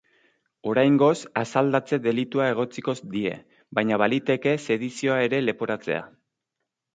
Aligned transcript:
Oraingoz, 0.69 1.17
asaldatze 1.41 1.99
delitua 2.05 2.47
egotziko 2.53 2.95
die, 3.17 3.35
baina 3.81 4.01
baliteke 4.05 4.55
sedizioa 4.65 5.21
ere 5.27 5.43
leporatzea. 5.45 6.03